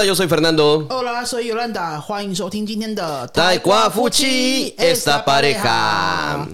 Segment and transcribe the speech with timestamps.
[0.00, 0.88] Hola, yo soy Fernando.
[0.88, 2.02] Hola, soy Yolanda.
[3.92, 6.48] Fuchi, esta pareja.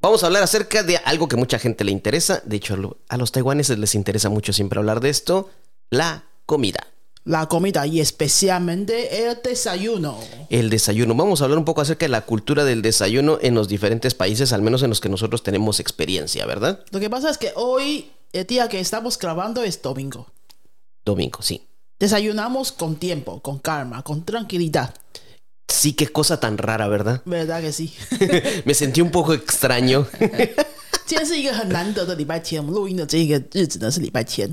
[0.00, 2.40] Vamos a hablar acerca de algo que mucha gente le interesa.
[2.46, 5.50] De hecho, a los taiwaneses les interesa mucho siempre hablar de esto:
[5.90, 6.86] la comida.
[7.24, 10.18] La comida y especialmente el desayuno.
[10.48, 11.14] El desayuno.
[11.14, 14.54] Vamos a hablar un poco acerca de la cultura del desayuno en los diferentes países,
[14.54, 16.82] al menos en los que nosotros tenemos experiencia, ¿verdad?
[16.92, 20.28] Lo que pasa es que hoy, el día que estamos grabando es domingo.
[21.04, 21.62] Domingo, sí.
[21.98, 24.94] Desayunamos con tiempo, con calma, con tranquilidad.
[25.66, 27.20] Sí, qué cosa tan rara, ¿verdad?
[27.24, 30.06] ¿Verdad que sí？Me sentí un poco extraño.
[31.06, 34.48] 今天是一个很难得的礼拜天，我们录音的这一个日子呢是礼拜天。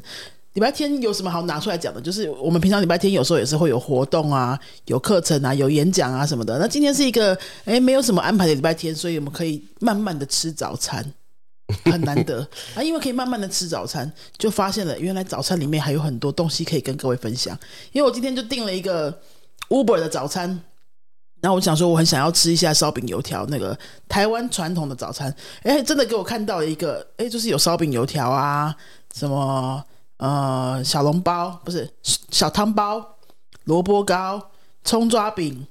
[0.54, 2.02] 礼拜天有什么好拿出来讲的？
[2.02, 6.57] 就是我们平常礼拜天有时候也是会有活动啊，有课程啊，有演讲啊什么的。
[6.57, 11.05] 那今天是一个哎没有什么安排的礼拜天，所以我们可以慢慢的吃早餐，
[11.86, 12.84] 很难得啊。
[12.84, 17.58] 因为可以慢慢的吃早餐，就发现了原来早餐里面还有很多东西可以跟各位分享。
[17.91, 19.21] 因为我今天就订了一个
[19.70, 20.48] Uber 的早餐，
[21.41, 23.77] 然后我想说，我很想要吃一下烧饼油条，那个
[24.08, 25.36] 台湾传统的早餐。
[25.63, 28.76] 哎，真的给我看到了一个，哎，就是有烧饼油条啊，
[29.13, 29.84] 什么
[30.18, 33.18] 呃小笼包，不是小汤包、
[33.66, 34.52] 萝卜糕、
[34.84, 35.68] 葱抓饼，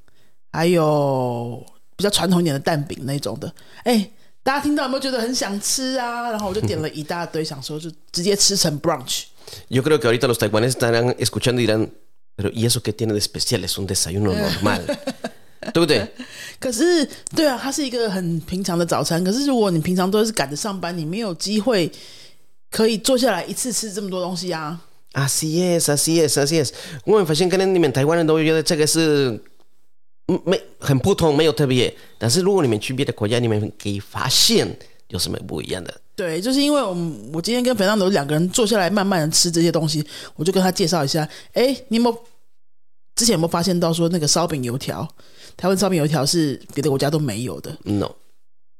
[0.52, 1.64] 还有
[1.96, 3.52] 比较传统一点的蛋饼那种的。
[3.84, 4.10] 哎，
[4.44, 6.30] 大家听到有没有觉得很想吃啊？
[6.30, 9.24] 然后我就点了一大堆，想说就直接吃成 brunch。
[9.68, 11.90] Yo creo que ahorita los taiwaneses estarán escuchando y dirán,
[12.36, 13.64] pero ¿y eso qué tiene de especial?
[13.64, 14.84] Es un desayuno normal.
[15.72, 16.06] 对不对？
[16.60, 19.24] 可是，对啊，它是一个很平常的早餐。
[19.24, 21.90] 可是，如果你平常都是赶着上班，你没有机会
[22.70, 24.78] 可以坐下来一次吃这么多东西啊。
[25.14, 26.72] Así es, así es, así es.
[27.04, 29.40] 我们发现可能你们台湾人都觉得这个是嗯
[30.44, 31.94] 没很普通，没有特别。
[32.18, 34.66] 但是如果你们去别的国家，你们可以发现
[35.08, 36.00] 有什么不一样的。
[36.16, 40.04] 对，就是因为我们我今天跟肥当斗两个人坐下来慢慢的吃这些东西，
[40.36, 41.28] 我就跟他介绍一下。
[41.52, 42.18] 哎，你有没有
[43.16, 45.06] 之前有没有发现到说那个烧饼油条，
[45.56, 48.10] 台湾烧饼油条是别的国家都没有的，No，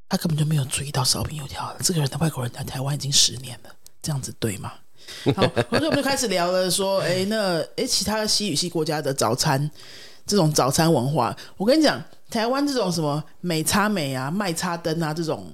[0.09, 1.77] 他根本就没有注意到烧饼油条。
[1.83, 3.71] 这个人的，外国人在台湾已经十年了，
[4.01, 4.73] 这样子对吗？
[5.37, 9.71] 好，所以我们就开始聊了，说，哎，那哎，其他西语系国家的早餐，
[10.27, 15.47] 这种早餐文化，我跟你讲，台湾这种什么美差美啊、麦差灯啊这种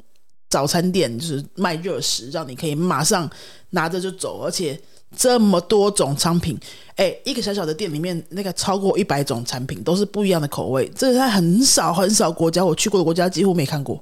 [0.49, 3.29] 早餐店，就是卖热食，让你可以马上
[3.71, 4.81] 拿着就走，而且
[5.17, 6.59] 这么多种商品，
[6.97, 14.01] 哎，一个小小的店里面，那个超过一百种产品都是不一样的口味，这是在很少很少国家我去过的国家几乎没看过。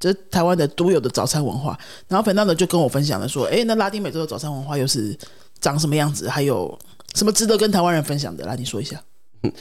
[0.00, 1.78] 这是台湾的独有的早餐文化。
[2.08, 5.16] 然后粉娜的就跟我分享了说，哎，那拉丁美洲的早餐文化又是
[5.60, 6.28] 长什么样子？
[6.28, 6.76] 还有
[7.14, 8.44] 什么值得跟台湾人分享的？
[8.44, 9.00] 来，你说一下。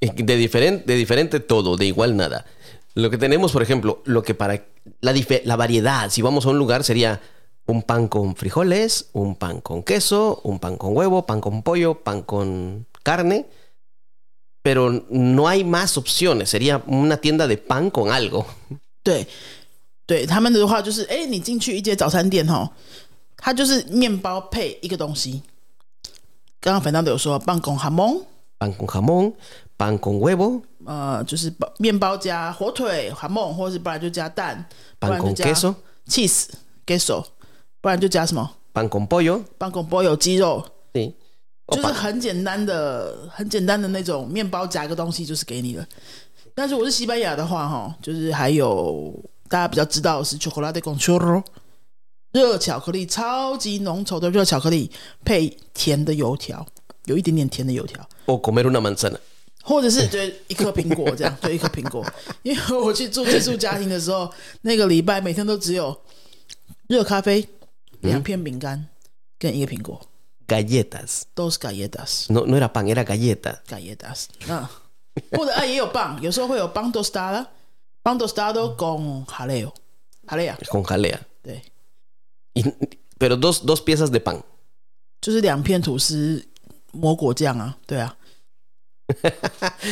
[0.00, 2.46] de diferente, de diferente todo, de igual nada.
[2.94, 4.64] Lo que tenemos, por ejemplo, lo que para
[5.00, 7.20] la, dife- la variedad, si vamos a un lugar sería
[7.66, 12.02] un pan con frijoles, un pan con queso, un pan con huevo, pan con pollo,
[12.02, 13.46] pan con carne.
[14.62, 16.50] Pero no hay más opciones.
[16.50, 18.46] Sería una tienda de pan con algo.
[19.04, 19.26] 对，
[20.06, 22.72] 对他们的话就是，哎，你进去一间早餐店哈，
[23.36, 25.42] 它就是面包配一个东西。
[26.60, 28.26] 刚刚粉娜的有说，棒拱哈蒙，
[28.61, 29.33] Pan con jamón,
[29.75, 34.63] pan con huevo, 呃，就是包面包加火腿、哈梦，或者是不然就加蛋，
[34.99, 36.47] 不 pan 然就 con 加 queso, cheese、
[36.85, 37.25] queso，
[37.81, 39.41] 不然就加什么 pan con pollo.
[39.57, 40.63] 棒拱包有鸡肉
[40.93, 41.11] ，Sí.
[41.65, 45.83] O 就是 pan- 很简单的、很简单的那种面包夹个东西，就是给你了。
[46.53, 49.11] 但是我是西班牙的话，哈，就是还有
[49.49, 51.43] 大家比较知道的是 chocolate con churro，
[52.31, 54.91] 热巧克力，超级浓稠的热巧克力
[55.25, 56.63] 配甜的油条，
[57.11, 58.39] 有一点点甜的油条，哦.
[59.63, 60.17] 或者是就
[60.47, 62.03] 一颗苹果这样，就一颗苹果。
[62.41, 65.95] 因为我去住寄宿家庭的时候，那个礼拜每天都只有
[66.87, 67.47] 热咖啡、
[67.99, 68.87] 两片饼干
[69.37, 70.01] 跟一个苹果
[70.47, 71.21] ，Galletas.
[71.35, 72.33] 都是 galletas。
[72.33, 73.59] No, no era pan, era galleta.
[73.67, 74.65] galletas，嗯，
[75.37, 81.19] 或者啊也有棒，有时候会有 pan tostada，pan tostado con jaleo，jalea，Con jalea.
[81.43, 81.61] 对
[82.53, 82.63] ，Y-
[83.19, 84.41] pero dos, dos piezas de pan.
[85.21, 86.43] 就是两片吐司
[86.92, 88.16] 抹果酱啊，对啊，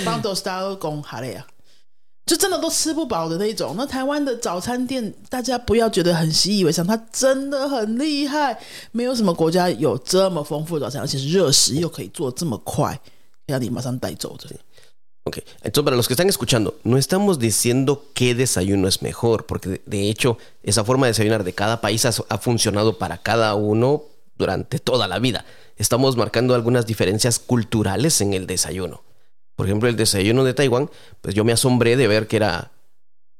[0.04, 1.42] pan tostado con jalea，
[2.26, 3.74] 就真的都吃不饱的那种。
[3.76, 8.58] 那台湾的早餐店，大家不要觉得很习以为常，它真的很厉害，
[8.92, 12.98] 没有什么国家有这么丰富的早餐，而且是热食，又可以做这么快，
[13.46, 14.48] 让你马上带走的。
[15.26, 19.70] Ok, entonces para los que están escuchando, no estamos diciendo qué desayuno es mejor, porque
[19.70, 23.54] de, de hecho esa forma de desayunar de cada país ha, ha funcionado para cada
[23.54, 24.02] uno
[24.36, 25.46] durante toda la vida.
[25.78, 29.02] Estamos marcando algunas diferencias culturales en el desayuno.
[29.56, 30.90] Por ejemplo, el desayuno de Taiwán,
[31.20, 32.72] pues yo me asombré de ver que era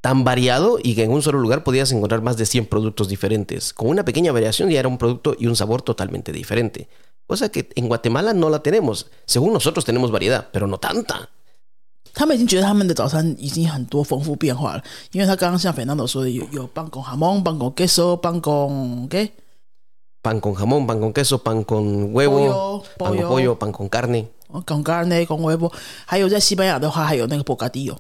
[0.01, 3.73] tan variado y que en un solo lugar podías encontrar más de 100 productos diferentes.
[3.73, 6.89] Con una pequeña variación ya era un producto y un sabor totalmente diferente.
[7.27, 9.11] Cosa que en Guatemala no la tenemos.
[9.25, 11.31] Según nosotros tenemos variedad, pero no tanta.
[12.17, 19.33] 他们已经觉得他们的早餐已经很多丰富变化了，因为他刚刚像 Fernando 说的，有有棒con jamón、棒 con queso、棒 con ¿qué?
[20.30, 23.30] Pan con jamón, pan con queso, pan con huevo, Pollo, pan con pollo.
[23.30, 24.28] pollo, pan con carne.
[24.64, 25.74] con carne、con huevo，
[26.06, 27.98] 还有在西班牙的话，还有那个 bocadillo。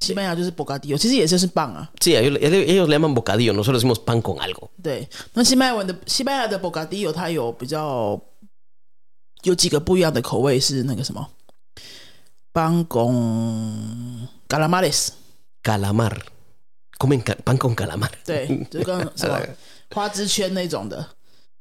[0.00, 1.90] 西班牙就是 bocadillo，其实也就是棒啊。
[2.00, 4.70] Sí, ellos, ellos le llaman bocadillo, nosotros decimos pan con algo.
[4.82, 8.18] 对，那西班牙文的西班牙的 bocadillo 它有比较
[9.42, 11.28] 有几个不一样的口味，是那个什么
[12.54, 16.16] pan con calamares，Calamar.
[16.98, 18.08] Comen ca- pan con calamar.
[18.24, 19.38] 对，就跟什么
[19.90, 21.06] 花枝圈那种的，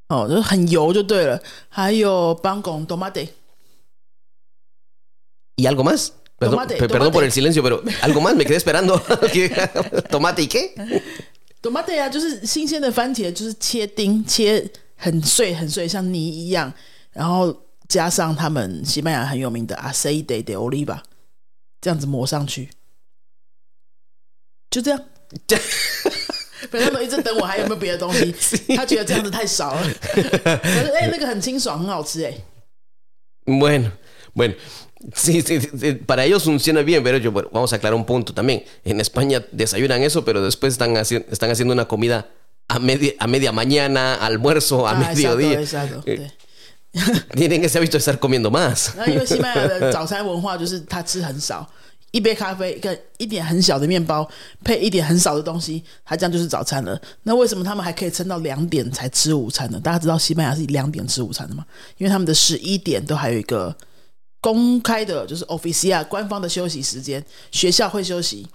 [0.09, 1.41] 哦，就是很油就对了。
[1.69, 6.11] 还有 pan con tomate，¿Y algo más?
[6.39, 7.11] Perdón, Tomate, pe- perdón tomate.
[7.11, 8.99] por el silencio, pero algo más, me quedé esperando.
[10.09, 10.73] ¿Tomate y qué?
[11.61, 16.71] tomate 啊，就是新鲜的番茄，就是切丁，切很碎很碎，像泥一样，
[17.11, 20.99] 然后加上他们西班牙很有名的 aceite de oliva，
[21.81, 22.69] 这样子抹上去，
[24.69, 25.03] 就这样。
[26.70, 28.32] 反正都一直等我还有没有别的东西，
[28.76, 29.82] 他觉得这样子太少了。
[30.12, 32.34] 可是哎、那个很清爽，很好吃哎、
[33.44, 33.90] Bueno,
[34.34, 34.54] bueno.
[35.16, 38.04] Sí, sí, sí, sí, para ellos funciona bien, pero yo, bueno, vamos a aclarar un
[38.04, 38.62] punto también.
[38.84, 42.28] En España desayunan eso, pero después están, haci- están haciendo una comida
[42.68, 45.58] a media, a media mañana, almuerzo, a 啊 mediodía.
[45.60, 46.30] exacto, exacto，对。
[47.34, 48.92] Tienen ese hábito de estar comiendo más.
[48.96, 51.68] 那因为西班牙的早餐文化就是他吃很少，
[52.11, 54.27] 一杯咖啡跟一点很小的面包
[54.63, 56.99] 配一点很少的东西，他这样就是早餐了。
[57.23, 59.79] 那为什么他们还可以撑到两点才吃午餐呢？
[59.79, 61.65] 大家知道西班牙是两点吃午餐的吗？
[61.97, 63.75] 因为他们的十一点都还有一个
[64.39, 68.47] 公开的，就是 officia 官方的休息时间，学校会休息。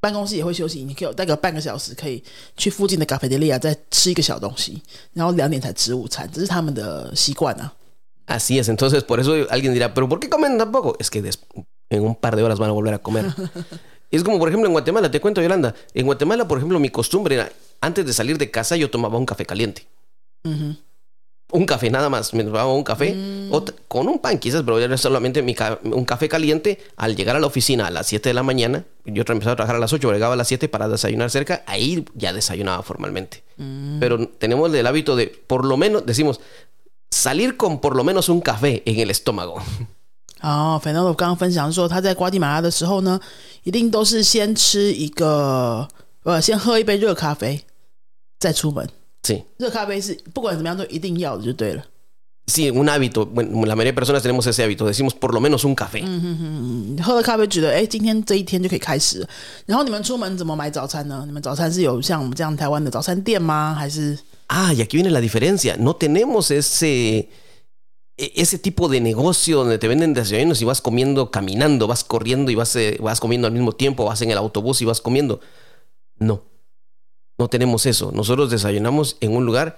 [0.00, 2.20] 办公室也会休息，你可以有大概半个小时，可以
[2.56, 4.82] 去附近的咖啡店利亚再吃一个小东西，
[5.12, 7.72] 然后两点才吃午餐，这是他们的习惯啊。
[8.26, 10.96] Así es, entonces por eso alguien dirá, pero ¿por qué comen tan poco?
[10.98, 11.38] Es que des-
[11.92, 13.26] en un par de horas van a volver a comer.
[14.10, 17.34] es como, por ejemplo, en Guatemala, te cuento, Yolanda, en Guatemala, por ejemplo, mi costumbre
[17.36, 19.86] era, antes de salir de casa yo tomaba un café caliente.
[21.54, 23.14] Un café nada más, me tomaba un café
[23.50, 26.78] ot- con un pan quizás, pero era solamente mi ca- un café caliente.
[26.96, 29.76] Al llegar a la oficina a las 7 de la mañana, yo empezaba a trabajar
[29.76, 33.42] a las 8, llegaba a las 7 para desayunar cerca, ahí ya desayunaba formalmente.
[34.00, 36.40] Pero tenemos el hábito de, por lo menos, decimos,
[37.10, 39.56] salir con por lo menos un café en el estómago.
[40.42, 43.18] 哦，Fernando 刚刚分享说，他在瓜地马拉的时候呢，
[43.62, 45.88] 一定都是先吃一个，
[46.24, 47.60] 呃，先喝一杯热咖啡，
[48.38, 48.86] 再出门。
[49.22, 49.44] Sí.
[49.56, 51.84] 热咖啡是不管怎么样都一定要的，就对了。
[52.44, 53.24] Sí, un hábito.
[53.24, 54.84] Bueno, la mayoría de personas tenemos ese hábito.
[54.84, 56.02] Decimos por lo menos un café.
[56.04, 59.24] 嗯，喝了咖啡觉得，哎，今天这一天就可以开始。
[59.64, 61.22] 然后你们出门怎么买早餐呢？
[61.24, 63.72] 你们早餐是有像我们这样台湾的早餐店吗？
[63.78, 64.18] 还是
[64.48, 65.76] Ah, y aquí viene la diferencia.
[65.78, 67.28] No tenemos ese, e-
[68.16, 72.54] ese tipo de negocio donde te venden desayunos y vas comiendo caminando, vas corriendo y
[72.54, 75.40] vas, eh, vas comiendo al mismo tiempo, vas en el autobús y vas comiendo.
[76.18, 76.44] No,
[77.38, 78.12] no tenemos eso.
[78.12, 79.76] Nosotros desayunamos en un lugar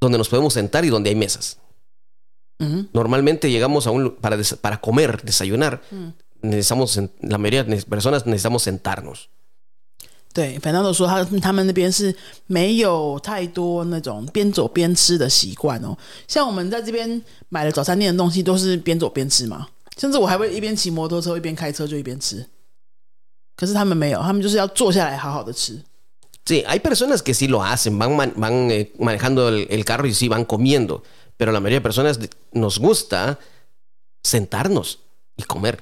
[0.00, 1.58] donde nos podemos sentar y donde hay mesas.
[2.58, 5.82] 嗯 Normalmente llegamos a un para, des- para comer, desayunar.
[5.90, 9.30] 嗯，Necesitamos, la mayoría de personas necesitamos sentarnos.
[10.32, 12.14] 对，Fernando 说他他们那边是
[12.46, 15.96] 没有太多那种边走边吃的习惯哦。
[16.26, 19.68] 像我们在这边买了早餐店的东西，都是边走边吃嘛。
[19.98, 22.46] 甚至我还会一边骑摩托车一边开车就一边吃。
[23.56, 25.78] 可是他们没有，他们就是要坐下来好好的吃。
[26.44, 30.14] Sí, hay personas que sí lo hacen, van, man- van eh, manejando el, el carro y
[30.14, 31.02] sí van comiendo,
[31.36, 32.18] pero la mayoría de personas
[32.52, 33.38] nos gusta
[34.24, 34.98] sentarnos
[35.36, 35.78] y comer.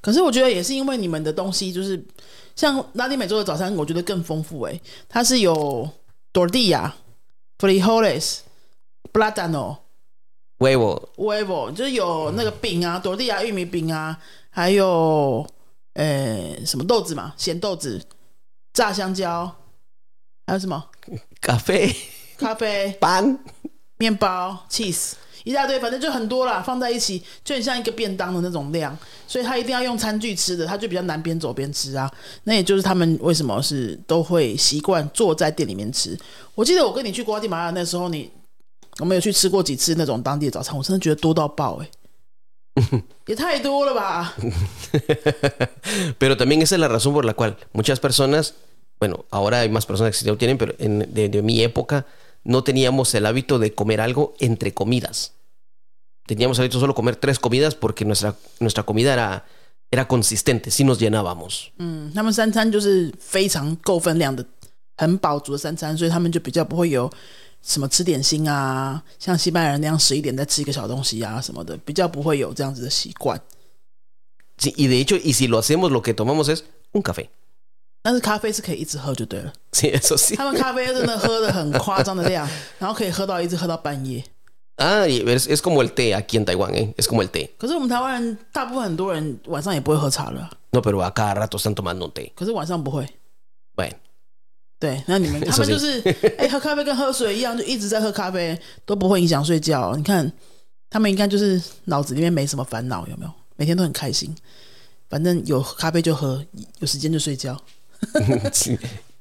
[0.00, 2.02] 可是我觉得也是因为你们的东西，就是
[2.56, 5.88] 像拉丁美洲的早餐我觉得更丰富诶它是有
[6.32, 6.94] 多利亚
[7.58, 8.38] flihoris
[9.12, 9.76] bladano
[10.58, 14.18] vivo vivo 就是有那个饼啊多利亚玉米饼啊
[14.50, 15.46] 还有
[15.94, 18.00] 诶什么豆子嘛咸豆子
[18.72, 19.50] 炸香蕉
[20.46, 20.84] 还有什么？
[21.40, 21.94] 咖啡。
[22.36, 22.90] 咖啡。
[23.00, 23.38] 拌
[23.96, 25.12] 面包 cheese
[25.44, 28.96] 一大堆，反正就很多啦，放在一起就很像一个便当的那种量，
[29.26, 32.10] 所以他一定要用餐具吃的，他就比较难边走边吃啊。
[32.44, 36.18] 那也就是他们为什么是都会习惯坐在店里面吃。
[36.54, 38.30] 我记得我跟你去瓜地马拉那时候你，
[38.98, 41.90] 我们有去吃过几次那种当地的早餐，我真的觉得多到爆哎、
[43.26, 44.34] 也太多了吧？
[46.18, 48.54] pero también esa es la razón por la cual muchas personas,
[48.98, 52.06] bueno, ahora hay más personas que sí lo tienen, pero en, de, de mi época
[52.43, 55.33] no teníamos el hábito de comer algo entre comidas.
[56.25, 59.45] Teníamos el hábito solo comer tres comidas porque nuestra, nuestra comida era,
[59.91, 61.71] era consistente, sí nos llenábamos.
[61.77, 64.45] 嗯，他们三餐就是非常够分量的，
[64.97, 67.09] 很饱足的三餐，所以他们就比较不会有
[67.61, 73.41] 什么吃点心啊，像西班牙人那样十一点再吃一个小东西啊什么的，比较不会有这样子的习惯。
[74.59, 77.29] Sí, y de hecho, y si lo hacemos, lo que tomamos es un café.
[78.02, 79.52] 但是咖啡是可以一直喝就对了.
[80.36, 84.22] 他们咖啡真的喝的很夸张的量， 然后可以喝到一直喝到半夜。
[84.78, 86.94] Ah, es, es como el té aquí en Taiwán, ¿eh?
[86.96, 87.50] Es como el té.
[87.58, 92.32] 可是我们台湾人大部分很多人晚上也不会喝茶了，No, pero a cada rato están tomando un té.
[92.34, 93.06] 可是晚上不会。
[93.76, 93.92] Bueno,
[94.80, 96.00] 对，那你们 他们就是
[96.38, 99.94] 哎、喝咖啡跟喝水一样，就一直在喝咖啡，都不会影响睡觉。
[99.94, 100.32] 你看
[100.90, 103.32] 他们应该就是脑子里面没什么烦恼，有没有？
[103.56, 104.34] 每天都很开心，
[105.08, 106.44] 反正有咖啡就喝，
[106.80, 107.56] 有时间就睡觉。
[108.52, 108.78] sí,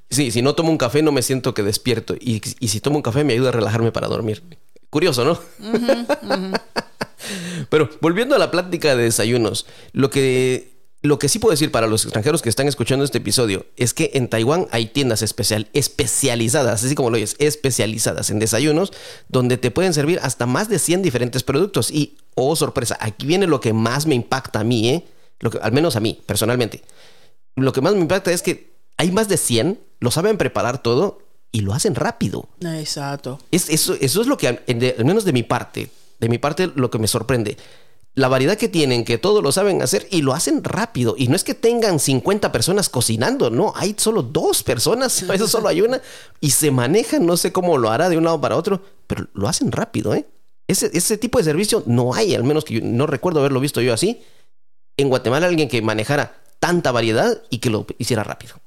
[0.10, 2.16] sí, si no tomo un café no me siento que despierto.
[2.20, 4.44] Y, y si tomo un café me ayuda a relajarme para dormir.
[4.92, 5.40] Curioso, ¿no?
[7.70, 11.88] Pero volviendo a la plática de desayunos, lo que, lo que sí puedo decir para
[11.88, 16.84] los extranjeros que están escuchando este episodio es que en Taiwán hay tiendas especial, especializadas,
[16.84, 18.92] así como lo oyes, especializadas en desayunos,
[19.30, 21.90] donde te pueden servir hasta más de 100 diferentes productos.
[21.90, 25.06] Y, oh sorpresa, aquí viene lo que más me impacta a mí, ¿eh?
[25.40, 26.84] Lo que, al menos a mí, personalmente.
[27.56, 28.71] Lo que más me impacta es que
[29.01, 32.48] hay más de 100, lo saben preparar todo y lo hacen rápido.
[32.62, 35.89] Exacto，Es, eso, eso es lo que, al menos de mi parte,
[36.20, 37.58] de mi parte, lo que me sorprende.
[38.13, 41.15] La variedad que tienen, que todo lo saben hacer y lo hacen rápido.
[41.17, 45.50] Y no es que tengan 50 personas cocinando, no, hay solo dos personas, a veces
[45.50, 46.00] solo hay una,
[46.39, 49.48] y se manejan, no sé cómo lo hará de un lado para otro, pero lo
[49.48, 50.27] hacen rápido, ¿eh?
[50.67, 53.81] Ese, ese tipo de servicio no hay, al menos que yo no recuerdo haberlo visto
[53.81, 54.22] yo así.
[54.96, 58.61] En Guatemala alguien que manejara tanta variedad y que lo hiciera rápido.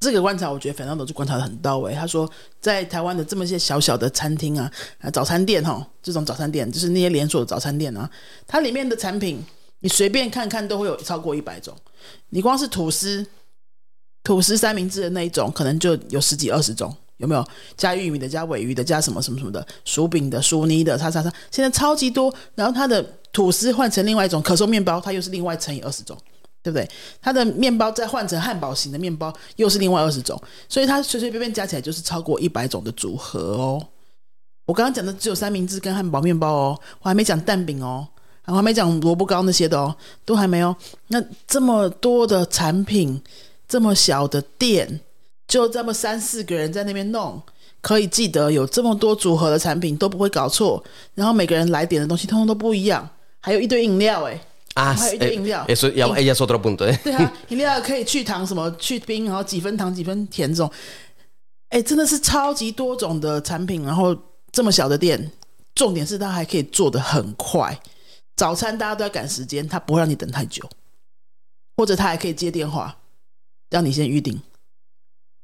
[0.00, 1.92] 这个观察我觉得反正都是观察的很到位。
[1.92, 2.28] 他说，
[2.58, 8.10] 在台湾的这么些小小的餐厅啊，啊早餐店哈，这种早餐店就是那些连锁的早餐店啊，
[8.46, 9.44] 它里面的产品
[9.80, 11.76] 你随便看看都会有超过一百种。
[12.30, 13.26] 你光是吐司、
[14.24, 17.46] 吐司三明治的那一种，可能就有十几二十种，有没有？
[17.76, 22.34] 加玉米的、加尾鱼的、加什么什么什么的，薯饼的、薯泥的，叉叉叉，现在超级多。
[22.54, 23.02] 然后它的
[23.32, 26.16] 吐司换成另外一种可颂面包，它又是另外乘以二十种。
[26.62, 26.88] 对不对？
[27.20, 33.86] 它的面包再换成汉堡型的面包，又是另外二十种，所以它随随便便加起来就是超过一百种的组合哦。
[34.66, 38.06] 我刚刚讲的只有三明治跟汉堡面包哦，我还没讲蛋饼哦，
[38.44, 40.74] 然后还没讲萝卜糕那些的哦，都还没有。
[41.08, 43.20] 那这么多的产品，
[43.66, 45.00] 这么小的店，
[45.48, 47.42] 就这么三四个人在那边弄，
[47.80, 53.08] 可以记得有这么多组合的产品都不会搞错，然后每个人来点的东西通通都不一样，
[53.40, 54.40] 还有一堆饮料诶
[54.74, 54.82] 哎。
[54.82, 55.66] Ah, Ay, eh, de inglés.
[55.68, 56.96] eso ya, ya es otro punto, ¿eh?
[57.02, 60.70] 对啊，饮料可以去糖，什么去冰，然后几分糖几分甜这种，
[61.70, 64.16] 哎，真的是超级多种的产品，然后
[64.52, 65.32] 这么小的店，
[65.74, 67.78] 重点是它还可以做的很快。
[68.36, 70.68] 早餐大家都要赶时间，它不会让你等太久，
[71.76, 72.96] 或者它还可以接电话，
[73.70, 74.40] 让你先预定。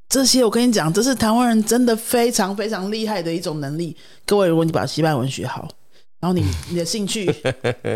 [0.09, 3.97] 这些我跟你讲，这是台湾人真的非常非常厉害的一种能力。
[4.25, 5.69] 各位，如果你把西班牙文学好，
[6.20, 7.34] 然后你你的兴趣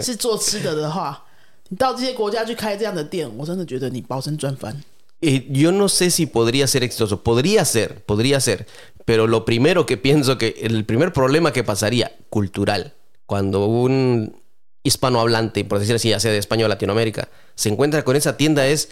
[0.01, 1.23] 是做吃的的话，
[1.69, 4.83] 你到这些国家去开这样的店，我真的觉得你包身赚翻。
[5.21, 7.23] Eh, yo no sé si podría ser exitoso.
[7.23, 8.67] Podría ser, podría ser.
[9.05, 12.93] Pero lo primero que pienso que el primer problema que pasaría, cultural,
[13.25, 14.35] cuando un
[14.83, 18.67] hispanohablante, por decir así, ya sea de España o Latinoamérica, se encuentra con esa tienda
[18.67, 18.89] es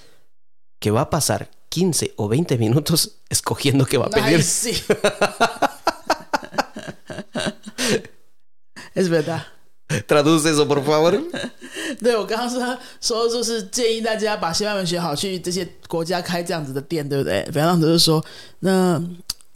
[0.79, 4.37] que va a pasar 15 o 20 minutos escogiendo qué va a pedir.
[4.37, 4.73] Ay, sí.
[8.94, 9.42] es verdad。
[10.06, 11.18] Traduce eso, por favor.
[12.02, 17.42] 对我刚刚说说，就是建议大家把西班牙文学好，去这些国家开这样子的店，对不对？
[17.52, 18.22] 反正就是说，
[18.60, 19.02] 那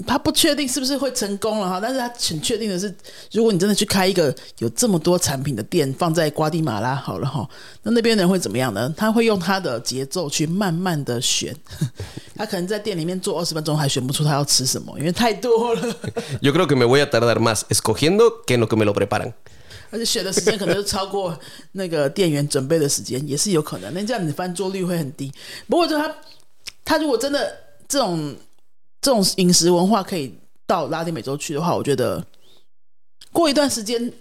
[0.07, 2.93] 他不确定是不是会成功了哈，但是他很确定的是，
[3.31, 7.49] 如果你真的去开一个有这么多产品的店，放在瓜地马拉好了哈，
[7.85, 8.93] 那那边人会怎么样呢？
[8.97, 11.55] 他会用他的节奏去慢慢的选，
[12.35, 15.83] 他可能在店里面坐二十分钟还选不出他要吃什么，因为太多了，
[16.43, 18.93] Yo creo que me voy a tardar más escogiendo que en lo que me lo
[18.93, 19.33] preparan.
[19.91, 21.39] 而且选的时间可能就超过
[21.73, 23.93] 那个店员准备的时间，也是有可能。
[23.93, 25.31] 那这样你的翻桌率会很低。
[25.69, 26.13] 不过就他
[26.83, 27.55] 他如果真的
[27.87, 28.35] 这种
[29.02, 30.34] 这种饮食文化可以
[30.66, 32.26] 到拉丁美洲去的话，我觉得
[33.32, 34.12] 过一段时间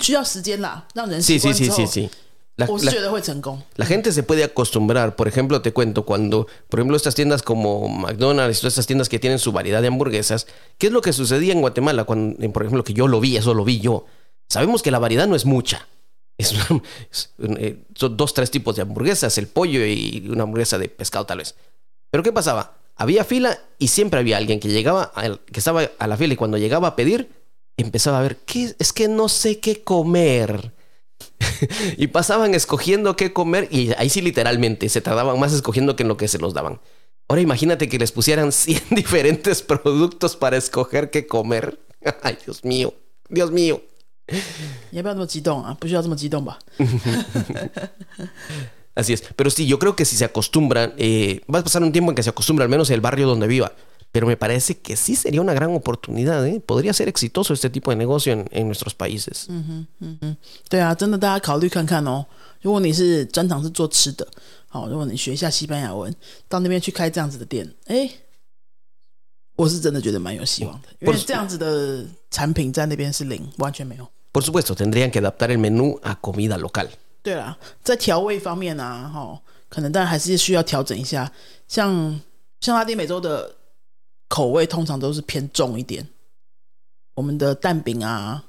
[0.00, 2.10] 需要时间啦，让人 Sí, 习 sí, 惯 sí, 之后 sí, sí.
[2.56, 3.62] La- 我是 la- 觉得会成功。
[3.76, 5.14] La gente se puede acostumbrar.
[5.14, 9.20] Por ejemplo, te cuento, cuando, por ejemplo, estas tiendas como McDonald's, todas estas tiendas que
[9.20, 12.02] tienen su variedad de hamburguesas, ¿qué es lo que sucedía en Guatemala?
[12.02, 14.06] Cuando, eh, por ejemplo, que yo lo vi, eso lo vi yo.
[14.48, 15.86] Sabemos que la variedad no es mucha.
[16.36, 16.82] Es una-
[17.12, 21.26] es, eh, son dos, tres tipos de hamburguesas, el pollo y una hamburguesa de pescado
[21.26, 21.54] tal vez.
[22.10, 22.76] Pero ¿qué pasaba?
[23.03, 25.11] Había fila y siempre había alguien que llegaba,
[25.51, 27.29] que estaba a la fila y cuando llegaba a pedir,
[27.75, 28.73] empezaba a ver, ¿qué?
[28.79, 30.71] Es que no sé qué comer.
[31.97, 36.07] y pasaban escogiendo qué comer y ahí sí literalmente se tardaban más escogiendo que en
[36.07, 36.79] lo que se los daban.
[37.27, 41.81] Ahora imagínate que les pusieran 100 diferentes productos para escoger qué comer.
[42.23, 42.93] Ay, Dios mío,
[43.27, 43.81] Dios mío.
[48.94, 49.02] 你要不要那么激动啊？
[49.02, 49.08] 不需要这么激动吧？
[49.08, 49.22] Así es.
[49.36, 52.16] Pero sí, yo creo que si se acostumbran, eh, va a pasar un tiempo en
[52.16, 53.72] que se acostumbra, al menos el barrio donde viva.
[54.10, 56.46] Pero me parece que sí sería una gran oportunidad.
[56.46, 56.60] ¿eh?
[56.60, 59.46] Podría ser exitoso este tipo de negocio en, en nuestros países.
[60.68, 62.26] 对啊，真的，大家考虑看看哦。
[62.60, 64.26] 如果你是专长是做吃的，
[64.66, 66.12] 好，如果你学一下西班牙文，
[66.48, 68.10] 到那边去开这样子的店，哎，
[69.54, 74.10] 我是真的觉得蛮有希望的，因为这样子的产品在那边是零，完全没有。
[74.32, 76.88] Por supuesto, tendrían que adaptar el menú a comida local.
[77.23, 81.31] 对啦，在调味方面啊，哈，可能但还是需要调整一下。
[81.69, 82.19] 像
[82.59, 83.55] 像拉丁美洲的
[84.27, 86.05] 口味通常都是偏重一点，
[87.15, 88.43] 我们的蛋饼啊，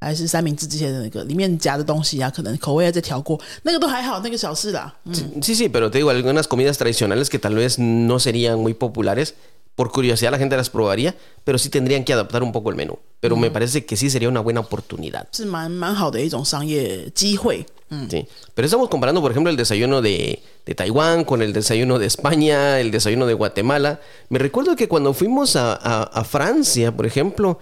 [0.00, 4.94] 还是三明治这些的那个里面夹的东西啊，可能口味要再调过，那个都还好，那个小事啦。
[5.04, 9.34] 嗯，Sí, sí, pero te digo, algunas comidas tradicionales que tal vez no serían muy populares,
[9.74, 12.98] por curiosidad la gente las probaría, pero sí tendrían que adaptar un poco el menú.
[13.20, 15.26] Pero me parece que sí sería una buena oportunidad.
[15.32, 17.66] 是蛮蛮好的一种商业机会。
[17.90, 18.26] 嗯，Sí.
[18.54, 22.80] Pero estamos comparando, por ejemplo, el desayuno de, de Taiwán con el desayuno de España,
[22.80, 24.00] el desayuno de Guatemala.
[24.28, 27.58] Me recuerdo que cuando fuimos a, a- a Francia, por ejemplo,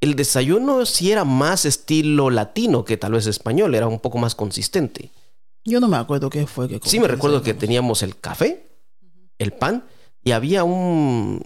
[0.00, 4.34] el desayuno sí era más estilo latino que tal vez español, era un poco más
[4.34, 5.10] consistente.
[5.64, 8.66] yo no me acuerdo qué fue que Sí, me recuerdo que teníamos el café,
[9.38, 9.84] el pan,
[10.22, 11.42] y había un.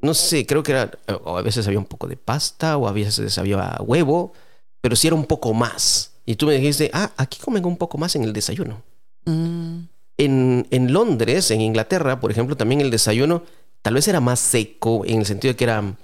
[0.00, 0.90] No sé, creo que era.
[1.24, 4.32] O a veces había un poco de pasta, o a veces había huevo,
[4.80, 6.11] pero sí era un poco más.
[6.24, 8.82] Y tú me dijiste, ah, aquí comen un poco más en el desayuno.
[9.26, 9.88] 嗯
[10.18, 13.42] En, en Londres, en Inglaterra, por ejemplo, también el desayuno
[13.80, 15.96] tal vez era más seco, en el sentido de que era.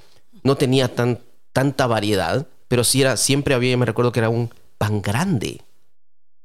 [0.43, 1.21] No tenía tan,
[1.53, 3.17] tanta variedad, pero sí era.
[3.17, 5.61] Siempre había, me recuerdo que era un pan grande.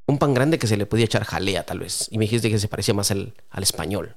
[0.06, 2.10] Un pan grande que se le podía echar jalea, tal vez.
[2.12, 4.16] Y me dijiste que se parecía más al, al español.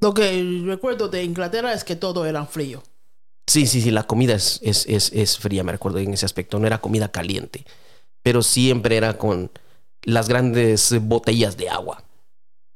[0.00, 2.82] lo que recuerdo de Inglaterra es que todo era frío.
[3.46, 6.58] Sí, sí, sí, la comida es, es, es, es fría, me recuerdo en ese aspecto.
[6.58, 7.64] No era comida caliente,
[8.26, 9.52] pero siempre era con
[10.02, 12.02] las grandes botellas de agua.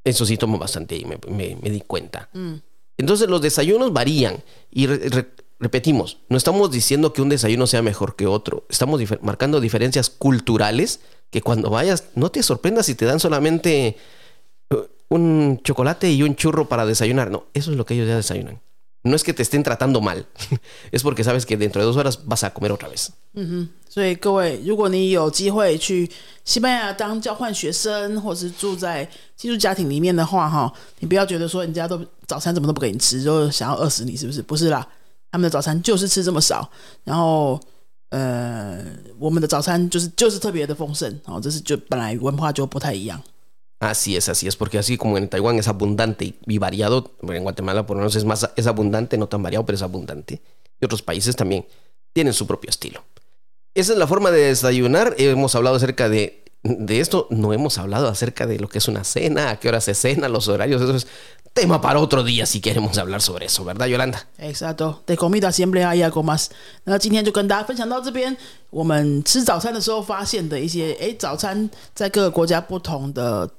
[0.05, 2.29] Eso sí tomo bastante y me, me- me di cuenta.
[2.35, 2.61] 嗯
[2.97, 7.83] Entonces los desayunos varían y re- re- repetimos, no estamos diciendo que un desayuno sea
[7.83, 12.95] mejor que otro, estamos difer- marcando diferencias culturales que cuando vayas no te sorprendas si
[12.95, 13.97] te dan solamente
[14.71, 18.15] uh, un chocolate y un churro para desayunar, no, eso es lo que ellos ya
[18.17, 18.61] desayunan.
[19.03, 20.27] No es que te estén tratando mal,
[20.93, 23.09] es porque sabes que dentro de dos horas vas a comer otra vez.
[23.33, 26.11] 嗯，所以各位，如果你有机会去
[26.45, 34.43] 西班牙当交换学生，或是住在寄宿家庭里面的话，哈，你不要觉得说人家都早餐怎么都不给你吃，就想要饿死你，是不是？
[34.43, 34.87] 不是啦，
[35.33, 36.71] 他们的早餐就是吃这么少，
[37.05, 37.59] 然后
[38.11, 38.85] 呃，
[39.19, 43.19] 我们的早餐就是就是特别的丰盛，哦，这是就本来文化就不太一样。
[43.80, 47.44] Así es, así es, porque así como en Taiwán es abundante y- y variado, bueno, en
[47.44, 50.42] Guatemala por lo menos es más es abundante, no tan variado, pero es abundante.
[50.80, 51.66] Y otros países también
[52.14, 53.04] tienen su propio estilo.
[53.74, 55.14] Esa es la forma de desayunar.
[55.18, 59.04] Hemos hablado acerca de, de esto, no hemos hablado acerca de lo que es una
[59.04, 61.08] cena, a qué hora se cena, los horarios, eso es
[61.54, 64.28] tema para otro día si queremos hablar sobre eso, ¿verdad, Yolanda?
[64.38, 66.50] Exacto, de comida siempre hay algo más。
[66.86, 68.36] 那今天就跟大家分享到这边，
[68.70, 73.50] 我们吃早餐的时候发现的一些，诶，早餐在各个国家不同的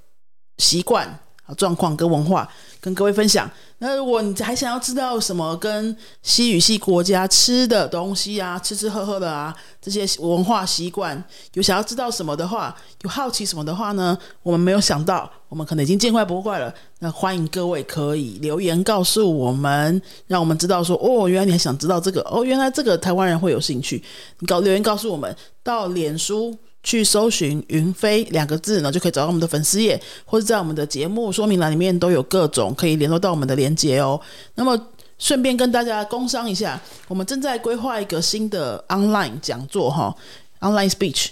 [0.62, 2.48] 习惯、啊状况跟文化，
[2.80, 3.50] 跟各位分享。
[3.80, 11.22] 那如果你还想要知道什么跟西语系国家吃的东西啊，吃吃喝喝的啊，这些文化习惯，
[11.54, 14.18] 有想要知道什么的话，有好奇什么的话呢？
[14.44, 16.74] 我们没有想到，我们可能已经见怪不怪了。
[17.00, 24.02] 那欢迎各位可以留言告诉我们，让我们知道说，哦，原来你还想知道这个，哦，原来这个台湾人会有兴趣。
[24.40, 34.20] 你告留言告诉我们，到脸书去搜寻“云飞”两个字呢，就可以找到我们的粉丝页，或者在我们的节目说明栏里面都有各种可以联络到我们的连接哦。
[34.56, 34.88] 那么
[35.20, 40.16] 顺便跟大家工商一下，我们正在规划一个新的 online 讲座哈
[40.62, 41.28] ，online speech。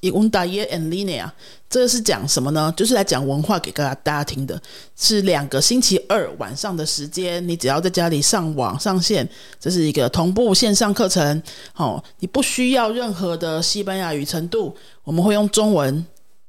[0.00, 1.30] 以 un taller en línea，
[1.68, 2.72] 这个是讲什么呢？
[2.76, 4.60] 就是来讲文化给大家大家听的，
[4.96, 11.42] 是两个星期二晚上的时间，你只要在家里上网上线，这是一个同步线上课程。
[11.76, 16.04] 哦，你不需要任何的西班牙语程度，我们会用中文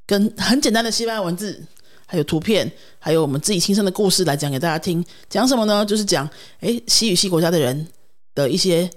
[0.08, 1.62] 跟很简单的西班牙文字，
[2.06, 5.04] 还有图片，还有我们自己亲身的故事来讲给大家听。
[5.30, 5.86] 讲什么呢？
[5.86, 6.30] 就是讲
[6.62, 7.88] 诶西语系国家的人
[8.34, 8.90] 的一些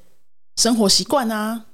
[0.56, 1.64] 生活习惯啊、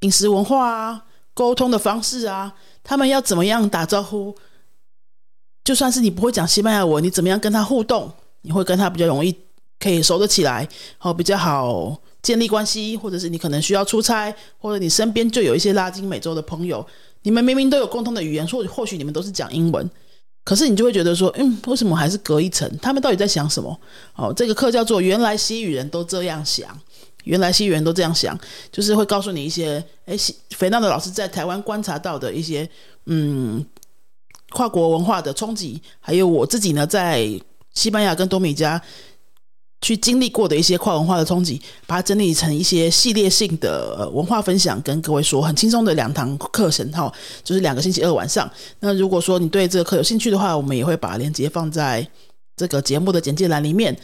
[0.00, 1.04] 饮食文化啊、
[1.38, 4.34] 沟通的方式啊，他们要怎么样打招呼？
[5.62, 8.12] 就算是你不会讲西班牙文，你怎么样跟他互动？
[8.42, 9.32] 你会跟他比较容易
[9.78, 16.84] 可以熟得起来，好比较好建立关系，或者是你可能需要出差，或者你身边就有一些拉丁美洲的朋友，
[17.22, 19.88] 你们明明都有共同的语言，或或许你们都是讲英文，
[20.42, 22.68] 可是你就会觉得说，嗯，为什么还是隔一层？
[22.82, 23.78] 他们到底在想什么？
[24.16, 26.68] 哦，这个课叫做“原来西语人都这样想”，
[27.28, 28.36] 原来西元都这样想，
[28.72, 30.16] 就是会告诉你一些，哎，
[30.56, 32.68] 肥娜的老师在台湾观察到的一些，
[33.06, 33.64] 嗯，
[34.50, 37.28] 跨国文化的冲击，还有我自己呢，在
[37.74, 38.82] 西班牙跟多米加。
[39.80, 47.12] 去经历过的一些跨文化的冲击，把它整理成一些系列性的文化分享，跟各位说很轻松的两堂课程哈，
[47.44, 48.50] 就是两个星期二晚上。
[48.80, 52.04] 那如果说你对这个课有兴趣的话，我们也会把链接放在
[52.56, 53.96] 这个节目的简介栏里面，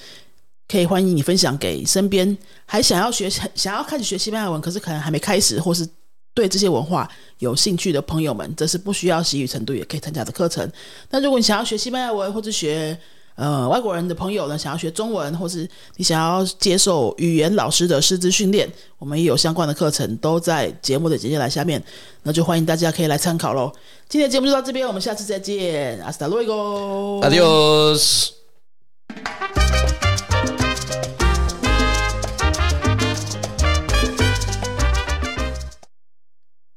[0.67, 5.87] 可以欢迎你分享给身边还想要学、想要开始学西班牙文，可是可能还没开始，或是
[6.33, 10.69] 对这些文化有兴趣的朋友们，这是不需要习语程度也可以参加的课程。
[11.11, 12.99] 那如果你想要学西班牙文或者学，
[13.37, 21.83] 呃，外国人的朋友呢，想要学中文，或是你想要接受语言老师的师资训练，我们也有相关的课程，都在节目的简介栏下面，
[22.23, 23.73] 那就欢迎大家可以来参考喽。
[24.09, 26.53] 今天的节目就到这边，我们下次再见，阿斯达洛伊哥
[27.23, 28.31] ，Adios。